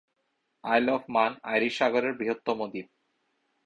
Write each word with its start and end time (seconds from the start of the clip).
আইল 0.63 0.87
of 0.89 1.03
Man 1.09 1.31
Irish 1.43 1.73
সাগরের 1.77 2.13
বৃহত্তম 2.13 2.59
দ্বীপ। 2.71 2.87